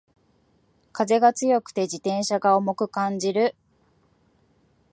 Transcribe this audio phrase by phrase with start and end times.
[0.93, 3.55] 風が強くて自転車が重く感じる